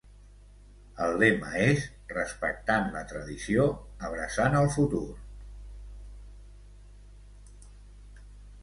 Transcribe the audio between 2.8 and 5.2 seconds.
la tradició, abraçant el futur".